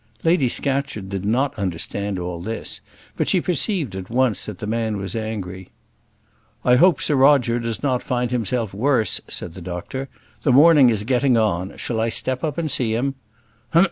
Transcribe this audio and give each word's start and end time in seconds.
Lady 0.23 0.49
Scatcherd 0.49 1.09
did 1.09 1.25
not 1.25 1.53
understand 1.59 2.17
all 2.17 2.41
this; 2.41 2.81
but 3.15 3.29
she 3.29 3.39
perceived 3.39 3.95
at 3.95 4.09
once 4.09 4.47
that 4.47 4.57
the 4.57 4.65
man 4.65 4.97
was 4.97 5.15
angry. 5.15 5.69
"I 6.65 6.77
hope 6.77 6.99
Sir 7.03 7.15
Roger 7.15 7.59
does 7.59 7.83
not 7.83 8.01
find 8.01 8.31
himself 8.31 8.73
worse," 8.73 9.21
said 9.27 9.53
the 9.53 9.61
doctor. 9.61 10.09
"The 10.41 10.51
morning 10.51 10.89
is 10.89 11.03
getting 11.03 11.37
on; 11.37 11.77
shall 11.77 11.99
I 12.01 12.09
step 12.09 12.43
up 12.43 12.57
and 12.57 12.71
see 12.71 12.95
him?" 12.95 13.13